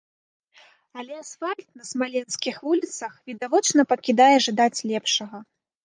Але 0.99 1.13
асфальт 1.23 1.67
на 1.81 1.87
смаленскіх 1.91 2.55
вуліцах 2.65 3.13
відавочна 3.31 3.81
пакідае 3.95 4.35
жадаць 4.51 4.77
лепшага. 4.95 5.37